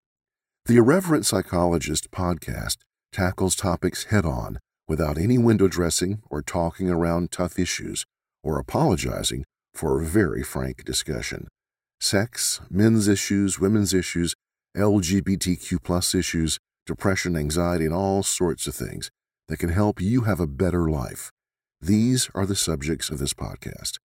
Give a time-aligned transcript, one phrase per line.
[0.65, 2.79] The Irreverent Psychologist podcast
[3.13, 8.05] tackles topics head on without any window dressing or talking around tough issues
[8.43, 11.47] or apologizing for a very frank discussion.
[11.99, 14.35] Sex, men's issues, women's issues,
[14.75, 19.09] LGBTQ plus issues, depression, anxiety, and all sorts of things
[19.47, 21.31] that can help you have a better life.
[21.79, 23.97] These are the subjects of this podcast.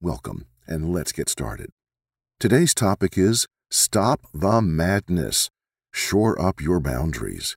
[0.00, 1.70] Welcome, and let's get started.
[2.40, 5.48] Today's topic is Stop the Madness.
[5.92, 7.56] Shore up your boundaries.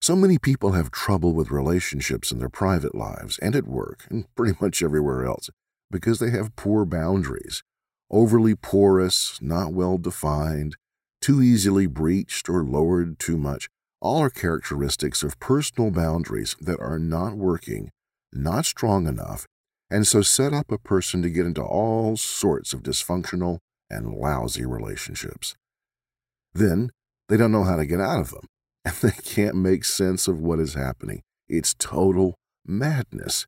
[0.00, 4.26] So many people have trouble with relationships in their private lives and at work and
[4.34, 5.50] pretty much everywhere else
[5.90, 7.62] because they have poor boundaries.
[8.10, 10.76] Overly porous, not well defined,
[11.20, 13.68] too easily breached or lowered too much,
[14.00, 17.90] all are characteristics of personal boundaries that are not working,
[18.32, 19.46] not strong enough,
[19.90, 23.58] and so set up a person to get into all sorts of dysfunctional
[23.90, 25.56] and lousy relationships.
[26.54, 26.90] Then
[27.28, 28.46] they don't know how to get out of them
[28.86, 31.22] and they can't make sense of what is happening.
[31.48, 33.46] It's total madness.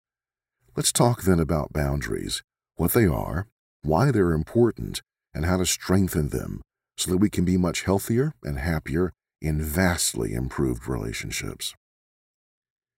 [0.77, 2.43] Let's talk then about boundaries,
[2.77, 3.47] what they are,
[3.83, 5.01] why they're important,
[5.33, 6.61] and how to strengthen them
[6.97, 11.75] so that we can be much healthier and happier in vastly improved relationships.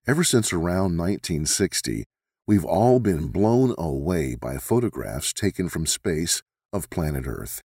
[0.06, 2.04] Ever since around 1960,
[2.46, 7.60] we've all been blown away by photographs taken from space of planet Earth.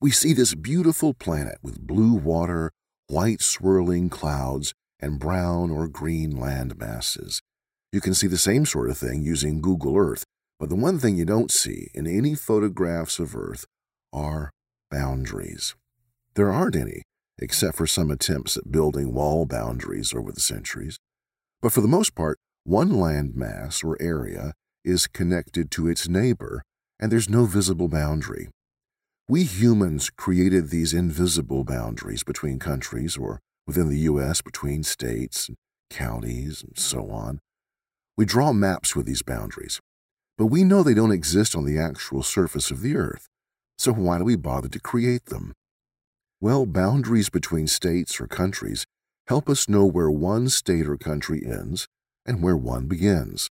[0.00, 2.72] We see this beautiful planet with blue water,
[3.08, 7.40] white swirling clouds, and brown or green land masses.
[7.92, 10.24] You can see the same sort of thing using Google Earth,
[10.58, 13.64] but the one thing you don't see in any photographs of Earth
[14.12, 14.50] are
[14.90, 15.74] boundaries.
[16.34, 17.02] There aren't any,
[17.38, 20.98] except for some attempts at building wall boundaries over the centuries.
[21.60, 24.52] But for the most part, one land mass or area
[24.84, 26.62] is connected to its neighbor,
[26.98, 28.48] and there's no visible boundary.
[29.28, 34.40] We humans created these invisible boundaries between countries or within the U.S.
[34.40, 35.56] between states, and
[35.90, 37.40] counties, and so on.
[38.16, 39.80] We draw maps with these boundaries,
[40.38, 43.26] but we know they don't exist on the actual surface of the earth,
[43.76, 45.54] so why do we bother to create them?
[46.40, 48.86] Well, boundaries between states or countries
[49.26, 51.88] help us know where one state or country ends
[52.24, 53.48] and where one begins.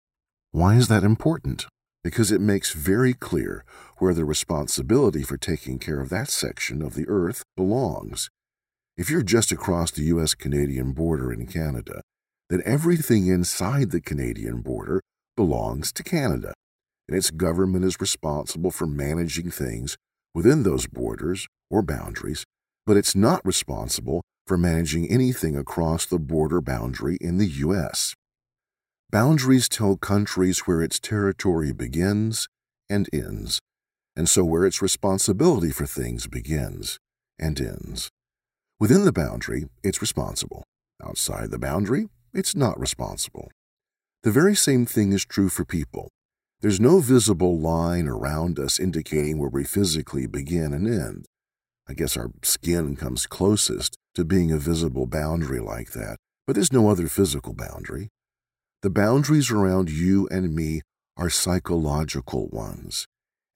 [0.50, 1.66] Why is that important?
[2.02, 3.64] Because it makes very clear
[3.98, 8.30] where the responsibility for taking care of that section of the earth belongs.
[8.96, 10.34] If you're just across the U.S.
[10.34, 12.02] Canadian border in Canada,
[12.50, 15.00] then everything inside the Canadian border
[15.36, 16.54] belongs to Canada,
[17.08, 19.96] and its government is responsible for managing things
[20.34, 22.44] within those borders or boundaries,
[22.86, 28.14] but it's not responsible for managing anything across the border boundary in the U.S.
[29.10, 32.46] Boundaries tell countries where its territory begins
[32.90, 33.58] and ends,
[34.14, 36.98] and so where its responsibility for things begins
[37.38, 38.10] and ends.
[38.78, 40.62] Within the boundary, it's responsible.
[41.02, 43.50] Outside the boundary, it's not responsible.
[44.24, 46.10] The very same thing is true for people.
[46.60, 51.24] There's no visible line around us indicating where we physically begin and end.
[51.88, 56.74] I guess our skin comes closest to being a visible boundary like that, but there's
[56.74, 58.10] no other physical boundary.
[58.80, 60.82] The boundaries around you and me
[61.16, 63.06] are psychological ones,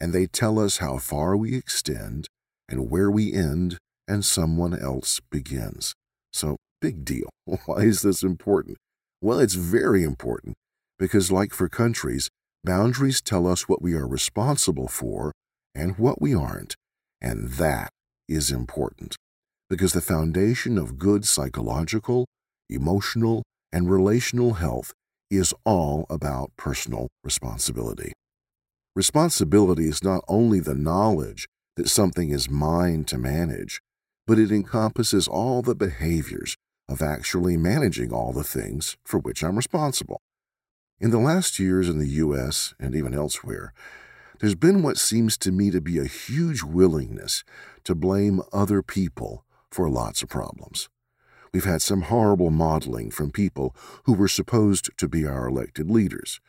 [0.00, 2.26] and they tell us how far we extend
[2.68, 3.78] and where we end
[4.08, 5.94] and someone else begins.
[6.32, 7.30] So, big deal.
[7.66, 8.78] Why is this important?
[9.20, 10.56] Well, it's very important
[10.98, 12.28] because, like for countries,
[12.64, 15.30] boundaries tell us what we are responsible for
[15.72, 16.75] and what we aren't,
[17.20, 17.90] and that
[18.28, 19.14] is important
[19.70, 22.26] because the foundation of good psychological,
[22.68, 24.92] emotional, and relational health
[25.32, 28.12] is all about personal responsibility.
[28.94, 33.81] Responsibility is not only the knowledge that something is mine to manage,
[34.26, 36.56] but it encompasses all the behaviors
[36.88, 40.20] of actually managing all the things for which I'm responsible.
[41.00, 42.75] In the last years in the U.S.
[42.78, 43.73] and even elsewhere,
[44.40, 47.43] there's been what seems to me to be a huge willingness
[47.85, 50.90] to blame other people for lots of problems.
[51.52, 56.40] We've had some horrible modeling from people who were supposed to be our elected leaders.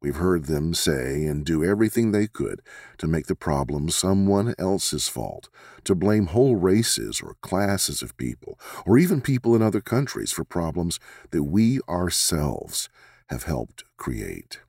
[0.00, 2.62] We've heard them say and do everything they could
[2.98, 5.48] to make the problem someone else's fault,
[5.82, 10.44] to blame whole races or classes of people, or even people in other countries for
[10.44, 11.00] problems
[11.32, 12.88] that we ourselves
[13.30, 14.60] have helped create.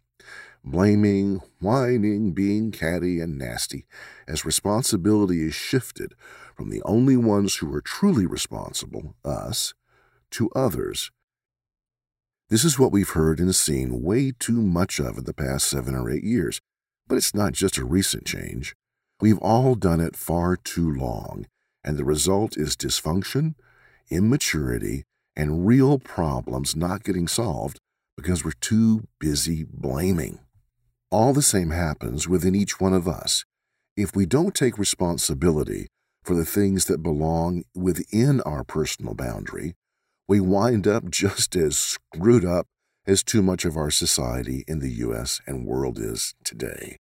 [0.64, 3.86] Blaming, whining, being catty and nasty,
[4.28, 6.14] as responsibility is shifted
[6.56, 9.74] from the only ones who are truly responsible, us,
[10.32, 11.12] to others.
[12.50, 15.96] This is what we've heard and seen way too much of in the past seven
[15.96, 16.60] or eight years,
[17.08, 18.76] but it's not just a recent change.
[19.22, 21.46] We've all done it far too long,
[21.84, 23.56] and the result is dysfunction,
[24.10, 25.04] immaturity,
[25.36, 27.80] and real problems not getting solved
[28.18, 30.40] because we're too busy blaming.
[31.12, 33.44] All the same happens within each one of us.
[33.98, 35.88] If we don't take responsibility
[36.24, 39.74] for the things that belong within our personal boundary,
[40.28, 42.68] we wind up just as screwed up
[43.08, 45.42] as too much of our society in the U.S.
[45.48, 46.98] and world is today.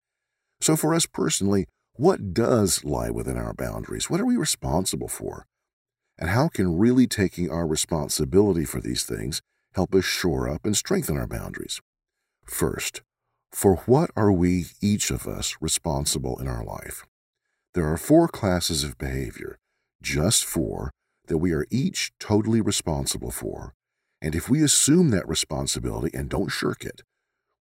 [0.59, 4.09] So, for us personally, what does lie within our boundaries?
[4.09, 5.45] What are we responsible for?
[6.17, 9.41] And how can really taking our responsibility for these things
[9.75, 11.79] help us shore up and strengthen our boundaries?
[12.45, 13.01] First,
[13.53, 17.05] for what are we, each of us, responsible in our life?
[17.75, 19.59] There are four classes of behavior,
[20.01, 20.91] just four,
[21.27, 23.73] that we are each totally responsible for.
[24.21, 27.03] And if we assume that responsibility and don't shirk it,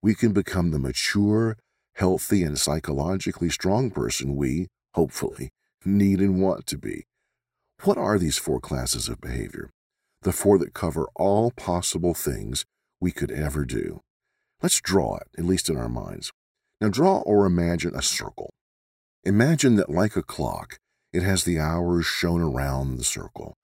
[0.01, 1.57] we can become the mature,
[1.95, 5.51] healthy, and psychologically strong person we, hopefully,
[5.85, 7.05] need and want to be.
[7.83, 9.69] What are these four classes of behavior?
[10.23, 12.65] The four that cover all possible things
[12.99, 14.01] we could ever do.
[14.63, 16.31] Let's draw it, at least in our minds.
[16.79, 18.49] Now, draw or imagine a circle.
[19.25, 20.77] Imagine that, like a clock,
[21.11, 23.55] it has the hours shown around the circle.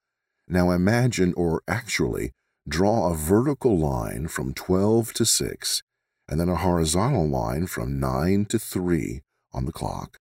[0.45, 2.31] Now, imagine, or actually,
[2.67, 5.83] draw a vertical line from 12 to 6,
[6.27, 9.21] and then a horizontal line from 9 to 3
[9.53, 10.17] on the clock,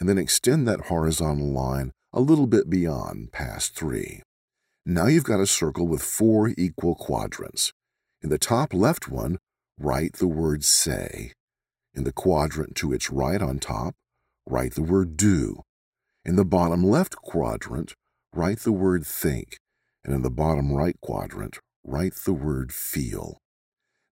[0.00, 4.22] and then extend that horizontal line a little bit beyond past 3.
[4.86, 7.74] Now you've got a circle with four equal quadrants.
[8.22, 9.36] In the top left one,
[9.78, 11.32] write the word say.
[11.94, 13.94] In the quadrant to its right on top,
[14.46, 15.62] write the word do.
[16.24, 17.94] In the bottom left quadrant,
[18.32, 19.58] write the word think.
[20.04, 23.38] And in the bottom right quadrant, write the word feel.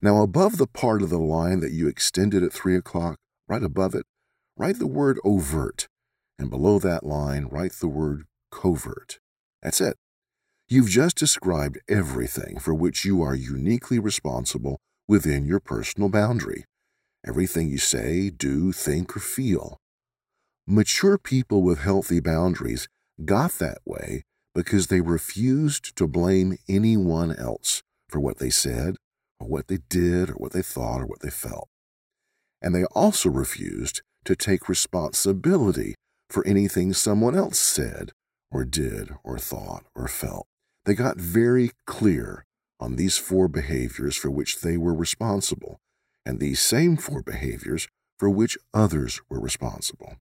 [0.03, 3.17] Now, above the part of the line that you extended at 3 o'clock,
[3.49, 4.05] right above it,
[4.57, 5.89] write the word overt
[6.39, 9.19] and below that line, write the word covert.
[9.63, 9.97] That's it.
[10.69, 16.65] You've just described everything for which you are uniquely responsible within your personal boundary.
[17.27, 19.79] Everything you say, do, think, or feel.
[20.67, 22.89] Mature people with healthy boundaries
[23.25, 24.23] got that way
[24.55, 28.97] because they refused to blame anyone else for what they said,
[29.39, 31.69] or what they did, or what they thought, or what they felt.
[32.63, 35.95] And they also refused to take responsibility
[36.31, 38.13] for anything someone else said
[38.51, 40.47] or did or thought or felt.
[40.85, 42.45] They got very clear
[42.79, 45.81] on these four behaviors for which they were responsible,
[46.25, 47.89] and these same four behaviors
[48.19, 50.17] for which others were responsible.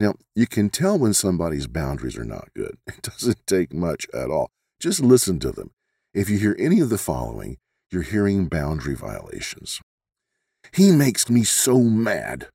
[0.00, 2.78] Now, you can tell when somebody's boundaries are not good.
[2.86, 4.50] It doesn't take much at all.
[4.80, 5.70] Just listen to them.
[6.14, 7.58] If you hear any of the following,
[7.90, 9.80] you're hearing boundary violations.
[10.72, 12.48] He makes me so mad.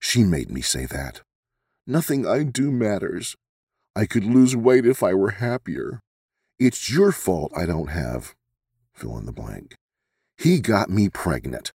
[0.00, 1.22] She made me say that.
[1.86, 3.36] Nothing I do matters.
[3.94, 6.00] I could lose weight if I were happier.
[6.58, 8.34] It's your fault I don't have.
[8.94, 9.74] Fill in the blank.
[10.36, 11.72] He got me pregnant.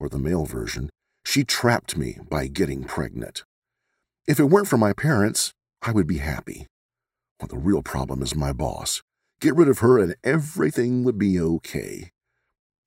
[0.00, 0.90] Or the male version,
[1.24, 3.44] she trapped me by getting pregnant.
[4.26, 5.52] If it weren't for my parents,
[5.82, 6.66] I would be happy.
[7.40, 9.02] Well, the real problem is my boss.
[9.40, 12.10] Get rid of her and everything would be okay.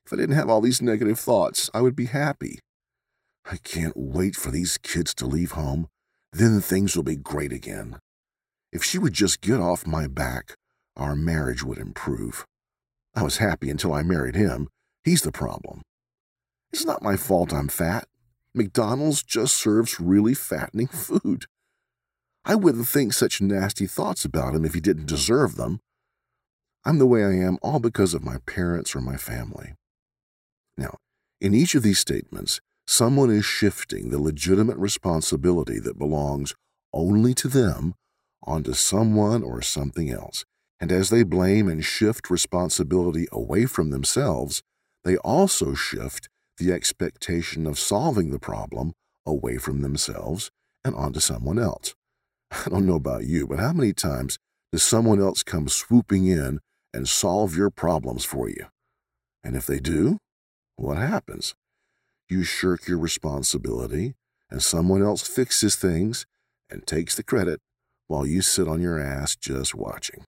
[0.06, 2.60] If I didn't have all these negative thoughts, I would be happy.
[3.50, 5.88] I can't wait for these kids to leave home
[6.36, 7.98] then things will be great again.
[8.74, 10.54] If she would just get off my back,
[10.98, 12.46] our marriage would improve.
[13.16, 14.68] I was happy until I married him.
[15.04, 15.82] He's the problem.
[16.74, 18.08] It's not my fault I'm fat.
[18.54, 21.46] McDonald's just serves really fattening food.
[22.44, 25.80] I wouldn't think such nasty thoughts about him if he didn't deserve them.
[26.86, 29.74] I'm the way I am all because of my parents or my family.
[30.78, 30.98] Now,
[31.42, 36.54] in each of these statements, someone is shifting the legitimate responsibility that belongs
[36.94, 37.96] only to them
[38.44, 40.46] onto someone or something else.
[40.80, 44.62] And as they blame and shift responsibility away from themselves,
[45.04, 48.94] they also shift the expectation of solving the problem
[49.26, 50.52] away from themselves
[50.84, 51.96] and onto someone else.
[52.52, 54.38] I don't know about you, but how many times
[54.72, 56.60] does someone else come swooping in
[56.94, 58.66] and solve your problems for you?
[59.44, 60.18] And if they do,
[60.76, 61.56] what happens?
[62.30, 64.16] you shirk your responsibility,
[64.50, 66.26] and someone else fixes things
[66.70, 67.60] and takes the credit
[68.08, 70.24] while you sit on your ass just watching.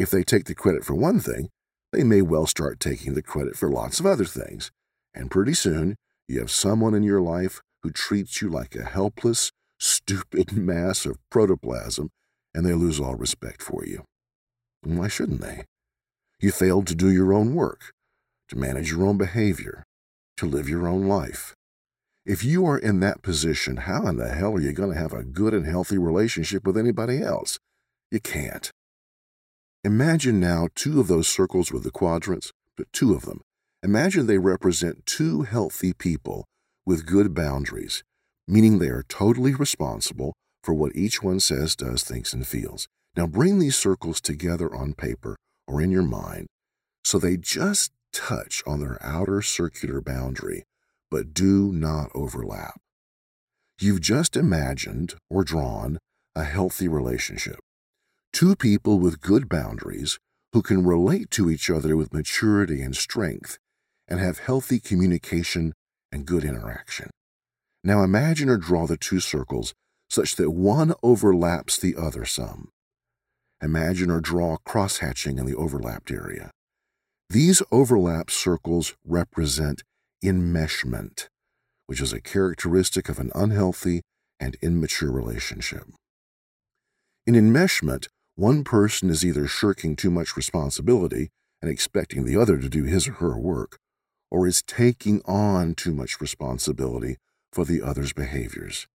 [0.00, 1.50] If they take the credit for one thing,
[1.92, 4.70] they may well start taking the credit for lots of other things,
[5.12, 9.52] And pretty soon, you have someone in your life who treats you like a helpless,
[9.78, 12.08] stupid mass of protoplasm,
[12.54, 14.04] and they lose all respect for you.
[14.82, 15.64] And why shouldn't they?
[16.40, 17.92] You failed to do your own work,
[18.48, 19.84] to manage your own behavior,
[20.38, 21.54] to live your own life.
[22.24, 25.12] If you are in that position, how in the hell are you going to have
[25.12, 27.58] a good and healthy relationship with anybody else?
[28.10, 28.69] You can't.
[29.82, 33.40] Imagine now two of those circles with the quadrants, but two of them.
[33.82, 36.44] Imagine they represent two healthy people
[36.84, 38.02] with good boundaries,
[38.46, 42.88] meaning they are totally responsible for what each one says, does, thinks, and feels.
[43.16, 46.46] Now bring these circles together on paper or in your mind
[47.04, 50.64] so they just touch on their outer circular boundary,
[51.10, 52.80] but do not overlap.
[53.80, 55.98] You've just imagined or drawn
[56.34, 57.60] a healthy relationship.
[58.32, 60.18] Two people with good boundaries
[60.52, 63.58] who can relate to each other with maturity and strength
[64.08, 65.74] and have healthy communication
[66.10, 67.10] and good interaction.
[67.84, 69.74] Now imagine or draw the two circles
[70.08, 72.70] such that one overlaps the other some.
[73.62, 76.50] Imagine or draw cross-hatching in the overlapped area.
[77.28, 79.82] These overlap circles represent
[80.24, 81.28] enmeshment,
[81.86, 84.00] which is a characteristic of an unhealthy
[84.40, 85.84] and immature relationship.
[87.26, 88.08] In enmeshment,
[88.40, 91.28] one person is either shirking too much responsibility
[91.60, 93.78] and expecting the other to do his or her work,
[94.30, 97.18] or is taking on too much responsibility
[97.52, 98.86] for the other's behaviors.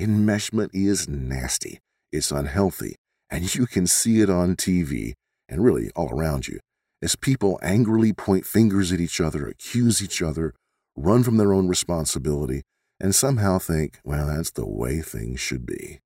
[0.00, 1.78] Enmeshment is nasty,
[2.10, 2.96] it's unhealthy,
[3.30, 5.12] and you can see it on TV
[5.48, 6.58] and really all around you
[7.00, 10.52] as people angrily point fingers at each other, accuse each other,
[10.96, 12.62] run from their own responsibility,
[12.98, 16.00] and somehow think, well, that's the way things should be.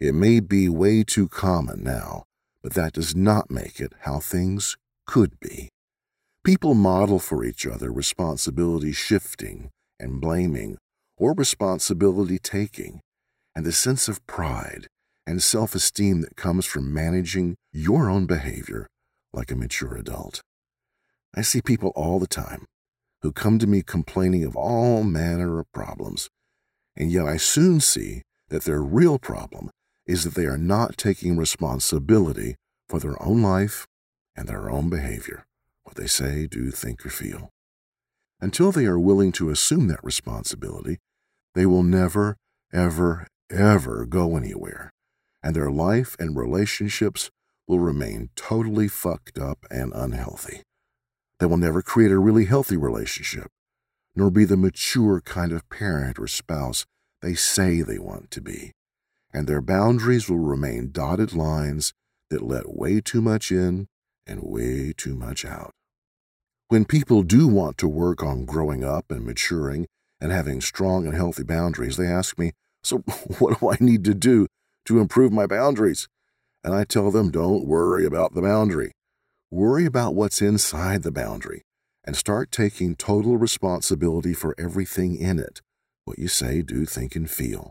[0.00, 2.24] It may be way too common now,
[2.62, 5.68] but that does not make it how things could be.
[6.44, 9.70] People model for each other responsibility shifting
[10.00, 10.78] and blaming,
[11.16, 13.00] or responsibility taking,
[13.54, 14.88] and the sense of pride
[15.26, 18.88] and self esteem that comes from managing your own behavior
[19.32, 20.40] like a mature adult.
[21.34, 22.66] I see people all the time
[23.22, 26.28] who come to me complaining of all manner of problems,
[26.96, 29.70] and yet I soon see that their real problem
[30.06, 32.56] is that they are not taking responsibility
[32.88, 33.86] for their own life
[34.36, 35.44] and their own behavior,
[35.84, 37.50] what they say, do, think, or feel.
[38.40, 40.98] Until they are willing to assume that responsibility,
[41.54, 42.36] they will never,
[42.72, 44.90] ever, ever go anywhere,
[45.42, 47.30] and their life and relationships
[47.66, 50.62] will remain totally fucked up and unhealthy.
[51.38, 53.48] They will never create a really healthy relationship,
[54.14, 56.84] nor be the mature kind of parent or spouse
[57.22, 58.72] they say they want to be
[59.34, 61.92] and their boundaries will remain dotted lines
[62.30, 63.88] that let way too much in
[64.26, 65.72] and way too much out.
[66.68, 69.86] When people do want to work on growing up and maturing
[70.20, 72.98] and having strong and healthy boundaries, they ask me, So,
[73.38, 74.46] what do I need to do
[74.86, 76.08] to improve my boundaries?
[76.62, 78.92] And I tell them, Don't worry about the boundary.
[79.50, 81.62] Worry about what's inside the boundary
[82.04, 85.60] and start taking total responsibility for everything in it
[86.04, 87.70] what you say, do, think, and feel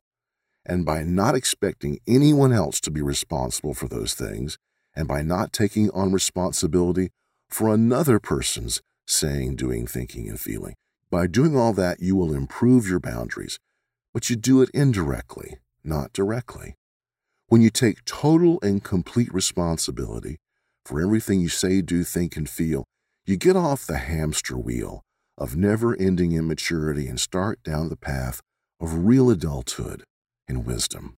[0.66, 4.58] and by not expecting anyone else to be responsible for those things,
[4.96, 7.10] and by not taking on responsibility
[7.50, 10.76] for another person's saying, doing, thinking, and feeling.
[11.12, 13.60] By doing all that, you will improve your boundaries,
[14.14, 16.76] but you do it indirectly, not directly.
[17.48, 20.38] When you take total and complete responsibility
[20.86, 22.86] for everything you say, do, think, and feel,
[23.26, 25.02] you get off the hamster wheel
[25.38, 28.42] of never ending immaturity and start down the path
[28.80, 30.04] of real adulthood
[30.48, 31.16] and wisdom.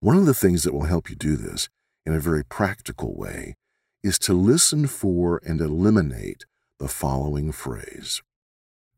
[0.00, 1.68] One of the things that will help you do this
[2.04, 3.54] in a very practical way
[4.02, 6.44] is to listen for and eliminate
[6.78, 8.22] the following phrase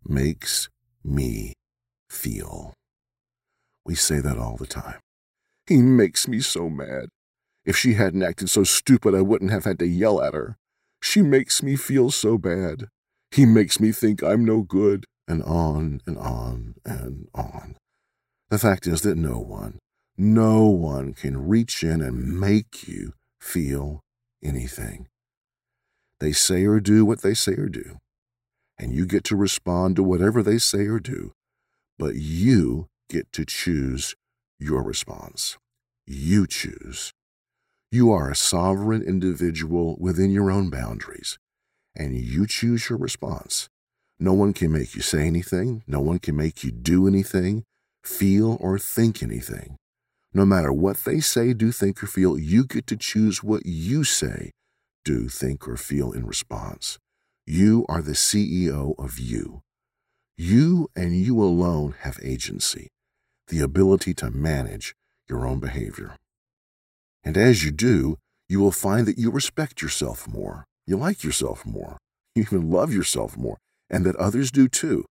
[0.05, 0.69] makes
[1.05, 1.55] me
[2.11, 2.75] feel.
[3.87, 5.01] We say that all the time.
[5.67, 7.09] He makes me so mad.
[7.65, 10.57] If she hadn't acted so stupid, I wouldn't have had to yell at her.
[11.03, 12.89] She makes me feel so bad.
[13.31, 17.77] He makes me think I'm no good, and on and on and on.
[18.51, 19.79] The fact is that no one,
[20.17, 24.01] no one can reach in and make you feel
[24.43, 25.09] anything.
[26.21, 27.99] They say or do what they say or do,
[28.79, 31.33] and you get to respond to whatever they say or do,
[31.99, 34.15] but you get to choose
[34.59, 35.59] your response.
[36.07, 37.13] You choose.
[37.93, 41.39] You are a sovereign individual within your own boundaries,
[41.95, 43.69] and you choose your response.
[44.19, 45.83] No one can make you say anything.
[45.87, 47.65] No one can make you do anything
[48.05, 49.77] feel, or think anything.
[50.33, 54.05] No matter what they say, do, think, or feel, you get to choose what you
[54.05, 54.51] say,
[55.05, 56.99] do, think, or feel in response.
[57.47, 59.63] You are the CEO of you.
[60.37, 62.89] You and you alone have agency,
[63.49, 64.95] the ability to manage
[65.29, 66.15] your own behavior.
[67.25, 71.67] And as you do, you will find that you respect yourself more, you like yourself
[71.67, 71.99] more,
[72.35, 73.59] you even love yourself more,
[73.91, 75.05] and that others do too.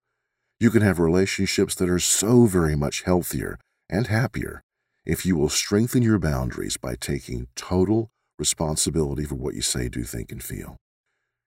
[0.58, 3.58] You can have relationships that are so very much healthier
[3.90, 4.62] and happier
[5.04, 10.02] if you will strengthen your boundaries by taking total responsibility for what you say, do,
[10.02, 10.76] think, and feel.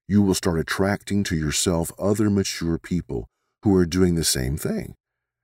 [0.08, 3.28] You will start attracting to yourself other mature people
[3.64, 4.94] who are doing the same thing,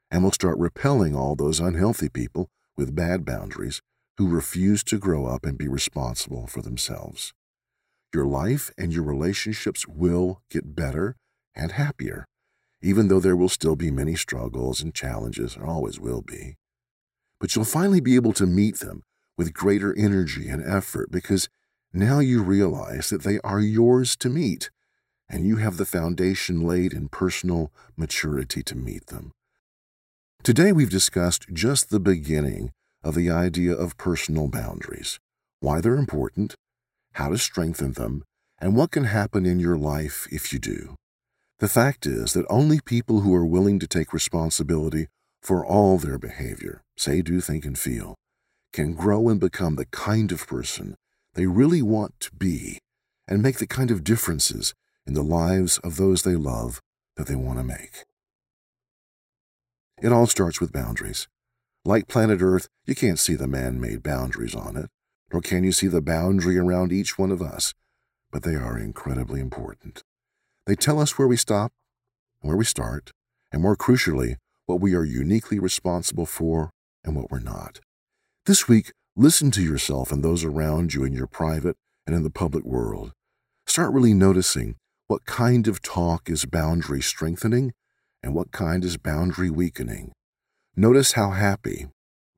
[0.09, 3.81] and will start repelling all those unhealthy people with bad boundaries
[4.17, 7.33] who refuse to grow up and be responsible for themselves.
[8.13, 11.15] Your life and your relationships will get better
[11.53, 12.25] and happier,
[12.81, 16.55] even though there will still be many struggles and challenges, and always will be.
[17.39, 19.03] But you'll finally be able to meet them
[19.37, 21.49] with greater energy and effort because
[21.93, 24.69] now you realize that they are yours to meet,
[25.29, 29.31] and you have the foundation laid in personal maturity to meet them.
[30.43, 32.71] Today, we've discussed just the beginning
[33.03, 35.19] of the idea of personal boundaries,
[35.59, 36.55] why they're important,
[37.13, 38.23] how to strengthen them,
[38.59, 40.95] and what can happen in your life if you do.
[41.59, 45.07] The fact is that only people who are willing to take responsibility
[45.41, 48.15] for all their behavior, say, do, think, and feel,
[48.73, 50.95] can grow and become the kind of person
[51.33, 52.79] they really want to be
[53.27, 54.73] and make the kind of differences
[55.07, 56.81] in the lives of those they love
[57.15, 58.03] that they want to make.
[60.01, 61.27] It all starts with boundaries.
[61.85, 64.89] Like planet Earth, you can't see the man made boundaries on it,
[65.31, 67.73] nor can you see the boundary around each one of us,
[68.31, 70.03] but they are incredibly important.
[70.65, 71.71] They tell us where we stop,
[72.41, 73.11] and where we start,
[73.51, 76.71] and more crucially, what we are uniquely responsible for
[77.03, 77.79] and what we're not.
[78.45, 82.29] This week, listen to yourself and those around you in your private and in the
[82.29, 83.11] public world.
[83.67, 84.75] Start really noticing
[85.07, 87.73] what kind of talk is boundary strengthening
[88.23, 90.11] and what kind is boundary weakening.
[90.75, 91.87] Notice how happy,